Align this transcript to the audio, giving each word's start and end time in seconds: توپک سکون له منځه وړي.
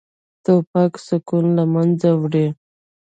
توپک 0.43 0.91
سکون 1.07 1.45
له 1.57 1.63
منځه 1.73 2.09
وړي. 2.21 2.47